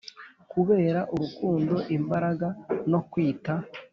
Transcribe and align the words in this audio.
kubera 0.51 0.99
urukundo, 1.13 1.75
imbaraga, 1.97 2.47
no 2.91 2.99
kwita, 3.09 3.53